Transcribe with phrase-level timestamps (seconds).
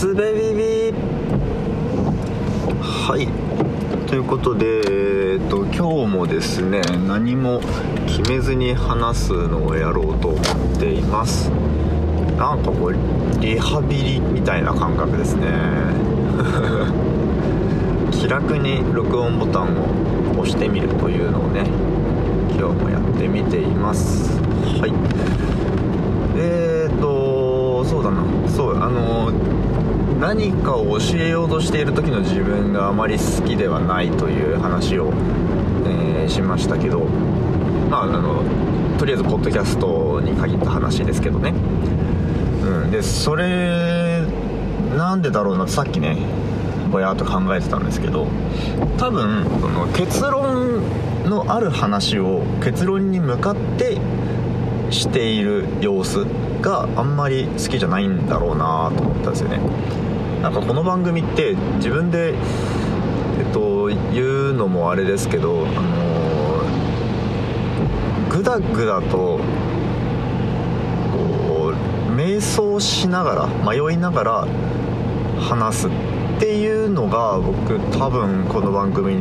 [0.00, 0.94] スベビビ
[2.80, 3.28] はい。
[4.08, 7.60] ということで、えっと、今日もですね何も
[8.06, 10.42] 決めずに話すのをやろうと思っ
[10.78, 11.50] ています。
[12.38, 12.94] なんかこう
[13.42, 15.48] リハビリみたいな感覚ですね。
[18.10, 21.66] 気楽に録音ボタンを押してみるというのをね
[22.58, 24.40] 今日もやってみています。
[24.80, 24.94] はい。
[26.38, 28.24] えーとそうだな。
[28.48, 29.30] そうあの
[30.20, 35.14] 何かを教えようとしている時の自分があまり好きではないという話を、
[35.86, 37.06] えー、しましたけど
[37.88, 38.42] まああの
[38.98, 41.54] とりあえずポッドキャストに限った話ですけどね。
[42.62, 42.90] うん。
[42.90, 44.26] でそれ
[44.94, 46.18] なんでだろうなさっきね
[46.92, 48.26] ぼやっと考えてたんですけど
[48.98, 50.82] 多分その結論
[51.24, 53.96] のある話を結論に向かって
[54.90, 56.26] している様子
[56.60, 59.60] があんまり好きじゃないんだろうなと思ったんですよね。
[60.42, 66.64] なんかこの番組って自分でえっと言うのもあれですけどあの
[68.30, 69.38] グダグダと
[71.12, 74.46] こう瞑想しながら迷いながら
[75.40, 75.90] 話すっ
[76.38, 79.16] ていうのが僕多分この番組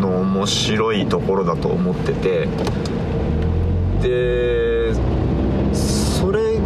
[0.00, 2.48] の面白いところだと思ってて。
[4.02, 4.92] で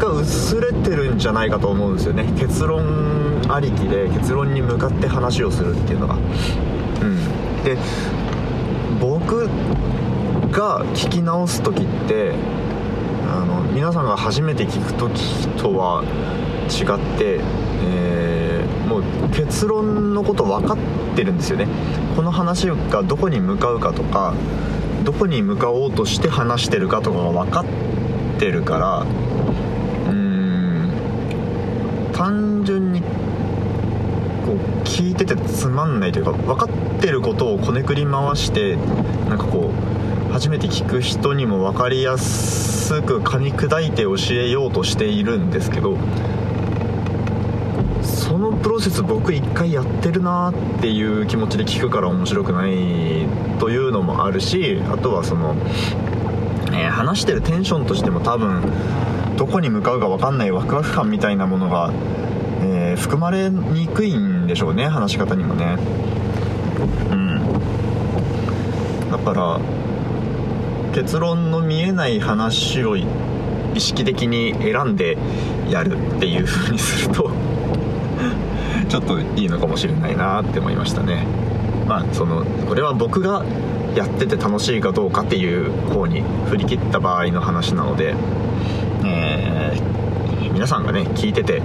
[0.06, 2.24] が薄れてるんじゃないかと思うんですよね。
[2.38, 6.14] 結論ありきで結論に向かって話をするっていうのが。
[6.14, 7.62] うん。
[7.64, 7.76] で
[9.00, 9.48] 僕
[10.50, 12.32] が聞き直す時って
[13.28, 16.04] あの皆さんが初めて聞く時とは
[16.68, 17.40] 違って、
[17.84, 19.02] えー、もう
[19.34, 20.78] 結論のこと分かっ
[21.14, 21.66] てるんですよね。
[22.14, 24.34] この話がどこに向かうかとか
[25.04, 27.64] どこに向かおうとして話してるかとかが分かっ
[28.38, 29.06] てるから
[32.26, 33.06] 単純にこ
[34.54, 38.74] う聞いててつまんないというか分かってることをこねくり回して
[39.28, 39.70] なんかこ
[40.28, 45.96] う初めて聞く人にも分かりやすく噛み砕いて教えようとしているんですけど
[48.02, 52.72] そのプロセス僕一回やってるなっていう気持ちで聞くから面白くない
[53.60, 55.54] というのもあるしあとはその、
[56.72, 58.62] えー、話してるテンションとしても多分
[59.36, 61.92] どこに向かうか分かんないワクワク感みたいなものが、
[62.96, 65.76] 含まれにくいんでしょうね話し方にもね。
[67.10, 67.40] うん。
[69.10, 69.60] だから
[70.94, 73.06] 結論の見えない話を意
[73.76, 75.18] 識的に選んで
[75.68, 77.30] やるっていう風にすると
[78.88, 81.26] ちょっといいのかもしれないなって思いましたね。
[81.86, 83.44] まあそのこれは僕が
[83.94, 88.14] やってて楽しいかどうかっていう方に振り切った場合の話なので、
[89.04, 91.62] えー、皆さんがね聞いてて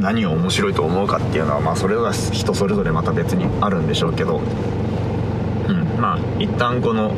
[0.00, 4.40] 何を面白いと思うかっていうのはまあそれは人それぞれまた別にあるんでしょうけど。
[5.68, 7.12] うんまあ一旦この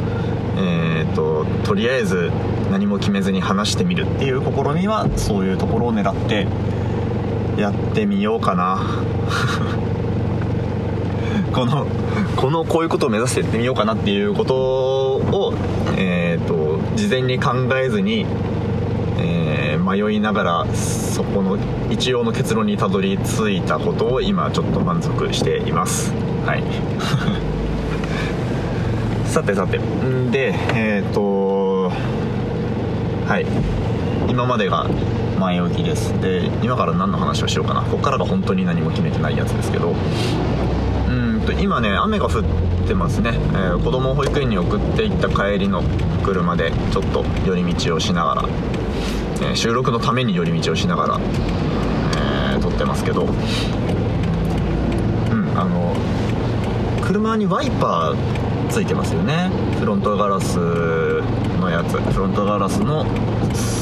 [0.61, 2.33] えーと、とりあえず
[2.71, 6.49] 何も決めずに話してみるっていう試みはそういうところを狙って
[7.61, 8.81] やってみようかな。
[11.53, 11.87] この
[12.37, 15.55] このこういうことを目指してやってみようかなっていうことを、
[15.97, 18.27] えーと、事前に考えずに、
[19.89, 21.57] 迷いながらそこの
[21.91, 26.13] 一応の結論にたどり着いたことを今ちょっと満足しています。
[26.45, 26.63] はい。
[29.25, 29.79] さてさて。
[29.79, 31.91] んでえっ、ー、と
[33.27, 33.47] はい。
[34.29, 34.87] 今までが
[35.39, 36.13] 前置きです。
[36.21, 37.81] で今から何の話をしようかな。
[37.81, 39.95] ここからが本当に何も決めてないやつですけど。
[41.09, 42.43] うんと今ね雨が降っ
[42.87, 45.83] てますね、えー、子供を保育園に送っていった帰りの
[46.23, 48.49] 車でちょっと寄り道をしながら、
[49.41, 51.21] えー、収録のために寄り道をしながら、
[52.53, 53.25] えー、撮ってますけど。
[55.31, 55.95] うんあの
[57.09, 59.51] 車にワイパーついてますよね。
[59.81, 60.59] フロントガラス
[61.59, 61.97] のやつ。
[61.97, 63.07] フロントガラスの、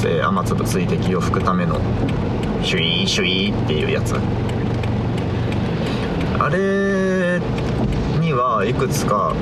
[0.05, 1.81] えー、雨粒水滴を拭くための
[2.63, 4.15] シュイーシュイーっていうやつ。
[6.39, 7.41] あれ
[8.21, 9.35] にはいくつか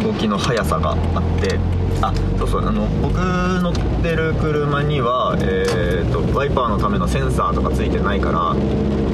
[0.00, 1.58] 動きの速さがあって
[2.06, 8.54] あそうそうあの僕乗ってる車には、えーと、ワイパーのためのセンサーとかついてないから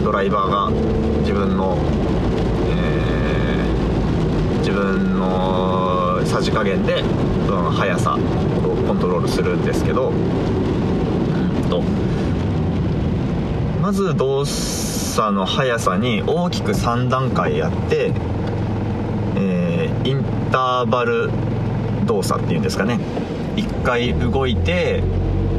[0.03, 0.71] ドライバーが
[1.21, 1.79] 自分の、
[2.69, 7.05] えー、自分のさじ加減で
[7.47, 8.19] その速さを
[8.87, 11.83] コントロールするんですけど、うんと
[13.81, 18.13] まず動作の速さに大きく3段階やって、
[19.37, 21.31] えー、インターバル
[22.11, 22.99] 動作っていうんですかね。
[23.55, 25.03] 1回動いて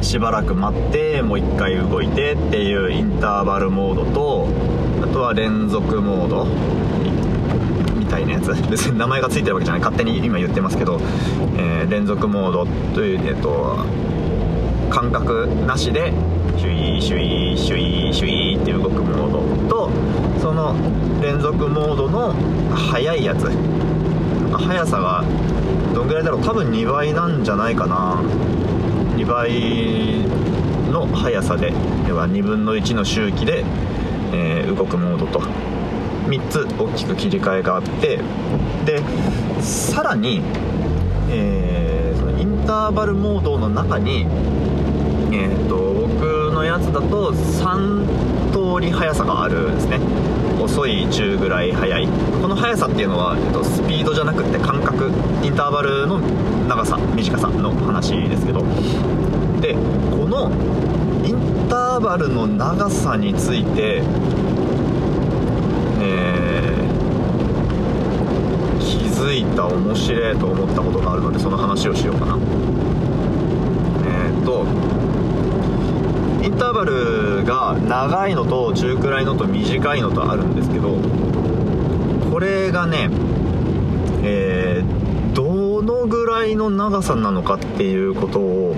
[0.02, 4.48] しばらく待ってもう1回動いてっていうインターバルモードと
[5.02, 6.46] あとは連続モード。
[7.96, 8.52] みたいなやつ。
[8.70, 9.80] 別に名前が付いてるわけじゃない。
[9.80, 11.00] 勝手に今言ってますけど、
[11.56, 13.78] えー、連続モードというえっと
[14.90, 16.12] 感覚なしで
[16.58, 17.76] シュイシュイシュ
[18.10, 19.90] イシュイって動くモードと
[20.42, 20.76] その
[21.22, 22.34] 連続モードの
[22.76, 23.48] 速いやつ。
[24.58, 25.24] 速さが
[26.02, 26.42] どんぐらいだろう。
[26.42, 28.20] 多分2倍なんじゃないかな。
[29.16, 31.72] 2倍の速さで。
[32.08, 33.64] 要は2分の1の周期で、
[34.32, 35.40] えー、動くモードと。
[36.28, 38.18] 3つ大きく切り替えがあって。
[38.84, 39.00] で
[39.60, 40.42] さらに、
[41.30, 44.26] えー、そのインターバルモードの中に
[45.34, 45.76] えーと、
[46.08, 49.98] 僕のやつだと3通り速さがあるんですね。
[50.60, 52.06] 遅い中ぐらい速い。
[52.40, 55.10] この速さっていうのは、えーと、スピードじゃなくて間隔
[55.42, 56.20] インターバルの
[56.68, 58.60] 長さ短さの話ですけど。
[59.60, 59.74] で
[60.10, 60.50] この
[61.24, 64.02] インターバルの長さについて
[66.04, 72.36] えー、気づいた面白いと思ったことがあるのでその話をしようかな。
[74.04, 74.64] えっ、と
[76.52, 80.98] インターバルが長いのと中くらいのと短いのとあるんですけど
[82.30, 83.08] これがね
[84.22, 88.76] えー、どのぐらいの長さなのかっていうことを、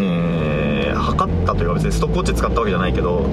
[0.00, 3.28] えー、測ったというか別にストップウォッチ使ったわけじゃないけど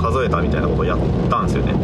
[0.00, 1.74] 数えたみたいなことをやったんですよね、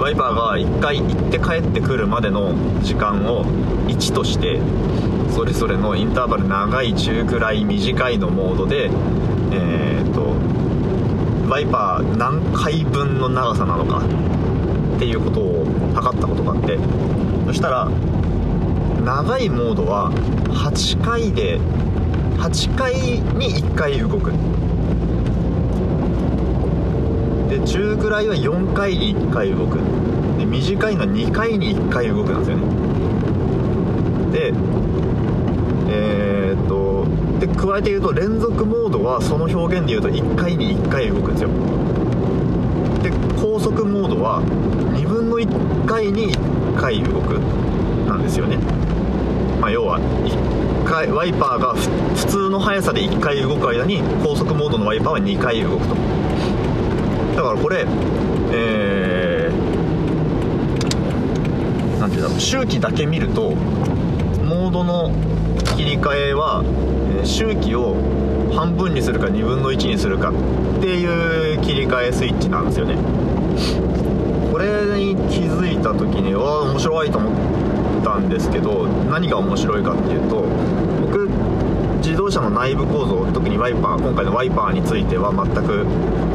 [0.00, 3.44] ワイパーが1回行って帰ってくるまでの時間を
[3.86, 4.58] 1として
[5.30, 13.98] それぞれのインターバル長い中くらい短いのモードでえー、っとワイパー何回分の長さなのか
[14.96, 16.78] っていうことを測ったことがあって
[17.44, 17.90] そしたら
[19.04, 20.10] 長いモードは
[20.48, 21.60] 8回で
[22.38, 22.94] 8回
[23.36, 24.32] に1回動く。
[27.66, 29.78] 中くらいは4回に1回動く。
[30.38, 32.90] で短いのは2回に1回動くなんですよね。
[34.32, 34.52] で
[35.88, 37.06] えー、っと
[37.40, 41.50] で加えて言うと連続モードはその表現で言うと1回に1回動くんですよ。
[43.02, 43.10] で
[43.40, 44.42] 高速モードは
[44.94, 47.34] 2分の1回に1回動く
[48.06, 48.56] なんですよね。
[49.60, 55.94] まあ、要は1回ワイパーが普通の速さで1回動く間に高速モードのワイパーは2回動くと。
[57.40, 57.86] だからこれ
[58.52, 59.58] えー、
[61.98, 63.52] なんていうんだろう周期だけ見ると
[64.44, 65.10] モードの
[65.74, 66.62] 切り替えは、
[67.22, 67.96] え周期を
[68.52, 70.34] 半分にするか2分の1にするかっ
[70.82, 72.96] ていう切り替えスイッチなんですよね。
[74.52, 77.30] これに気づいた時にわあ面白いと思
[78.00, 80.44] ったんですけど何が面白いかっていうと
[82.00, 85.84] 自動車の内部構造特にワイパー今回のワイパーについては全く、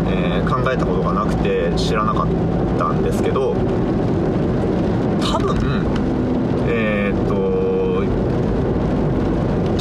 [0.07, 2.27] えー、考えたことがなくて知らなかっ
[2.77, 3.53] たんですけど
[5.19, 5.57] 多分
[6.67, 7.45] えー、っと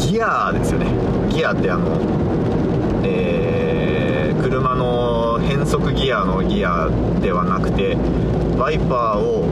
[0.09, 0.87] ギアですよね。
[1.31, 2.01] ギアってあの
[3.05, 6.89] えー、車の変速ギアのギア
[7.21, 7.97] ではなくて
[8.57, 9.45] ワイパーを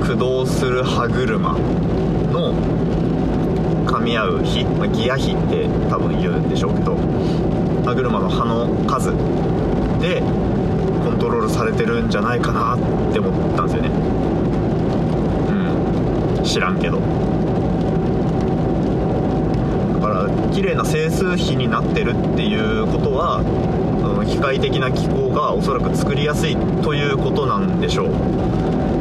[0.00, 1.52] 駆動する歯車
[2.32, 2.54] の
[4.06, 6.96] み合う比、まあ、ギア比って多分言うんでしょうけど
[7.84, 9.10] 歯車の刃の数
[10.00, 10.20] で
[11.04, 13.90] コントロールされてるんじゃないかなって思ったんですよね。
[16.38, 16.44] うん。
[16.44, 17.00] 知らんけど。
[19.94, 23.42] だから綺麗な整数比になってるっていうことは
[24.28, 28.10] 機械的な機構がおそらく作りやすいということなんでしょう、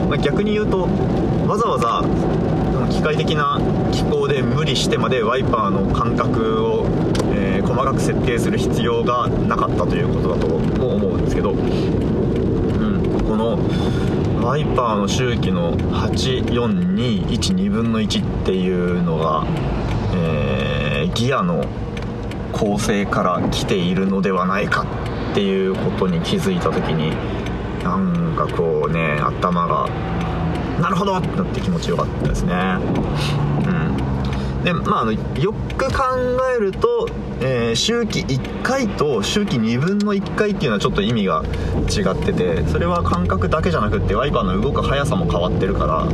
[0.07, 0.87] まあ、逆に言うと
[1.47, 2.01] わざわざ
[3.05, 6.87] 機械的な機構で無理してまでワイパーの間隔を、
[7.35, 13.59] えー、細かく設定する必要がなかったということだと思うんですけど、うん、この
[14.43, 19.45] ワイパーの周期の84212分の1っていうのが、
[20.15, 21.63] えーギアの
[22.51, 24.85] 構成から来ているのではないか
[25.31, 27.11] っていうことに気づいた時に
[27.83, 29.87] なんかこうね頭が
[30.81, 32.53] なるほどってなって気持ちよかったですね。
[33.65, 34.63] うん。
[34.63, 35.19] でまああのよ
[35.77, 36.03] く考
[36.55, 37.07] えると、
[37.39, 46.07] えー、周期1回と周期2分の1回っていうのはちょっと意味が違っててそれは感覚だけじゃなくってワイパーの動く速さも変わってるから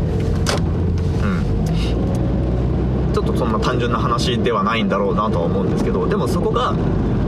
[3.13, 6.73] ちょっとそんな単純な話ではないんだろうなとは思うんですけどでもそこが、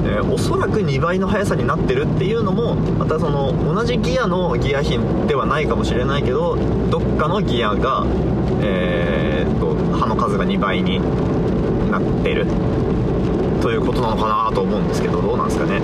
[0.06, 4.98] えー、おそらく2倍の速さになってるっていうのもまたその同じギアのギア比
[5.28, 6.58] ではないかもしれないけど
[6.90, 8.06] どっかのギアが、
[8.62, 11.00] えー、と刃の数が2倍に
[11.92, 12.48] なってる
[13.62, 15.80] ということなのかなと思うんですけどどうなんですかねう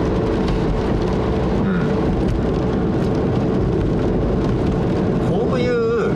[5.25, 6.11] んこういうう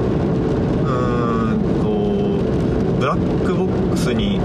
[0.86, 4.40] ーんとブラックボックスに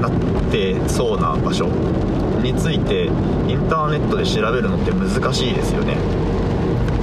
[0.00, 0.12] なっ
[0.50, 1.68] てそうな場所
[2.42, 5.96] についてインターネットで調べるのって難しいですよね。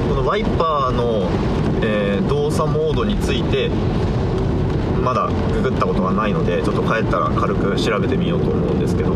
[0.10, 1.30] このワイパーの、
[1.82, 3.70] えー動作モードについて
[5.04, 9.12] まだググったことがないのでちょっと帰ったら軽く調べてみようと思うんですけど。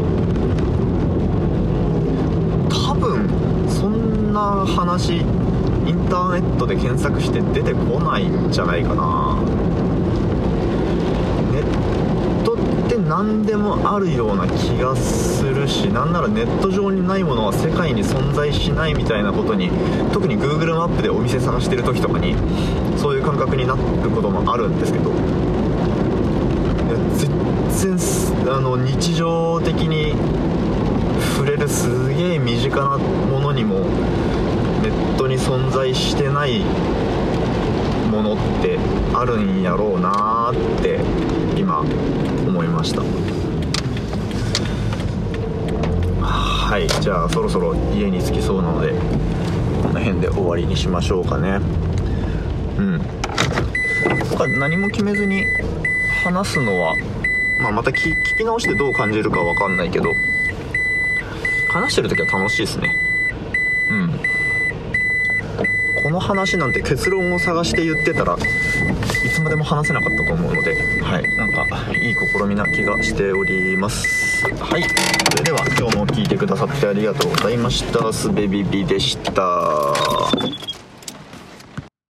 [2.70, 3.28] 多分
[3.70, 9.38] そんな話インターネットで検索して出てこないんじゃないかな
[11.52, 19.70] ネットって何でもあるような気がするしなんならネット上にないものは世界に存在しないみたいなことに
[20.12, 22.36] 特に Google マップでお店探してる時とかに
[22.98, 25.12] そういう感覚になることもあるんですけど。
[27.76, 30.16] 全然あの日常的に
[31.36, 33.82] 触れるすげえ身近なものにも
[34.82, 36.62] ネットに存在してない
[38.10, 38.80] ものって
[39.14, 41.00] あるんやろうなーって
[41.76, 43.02] 今思いました。
[46.22, 48.94] はいじゃあそろそろ家に着きそうなので
[49.82, 51.60] この辺で終わりにしましょうかね。
[52.78, 52.98] うん。
[52.98, 53.08] なん
[54.38, 55.48] か何も決めずに
[56.24, 56.96] 話すのは、
[57.60, 60.14] まあ、また聞聞き直してどう感じるかわかんないけど
[61.70, 62.96] 話してる時は楽しいですね。
[63.90, 64.20] うん。
[65.96, 68.38] この話なんて結論を探して言ってたら
[69.26, 71.36] いつまでも話せなかったと思うのではい。
[71.36, 74.46] なんかいい試みな気がしております。
[74.56, 74.84] はい。
[75.32, 78.14] それでは今日も聞いてくださってありがとうございました。
[78.14, 80.75] すべビビでした。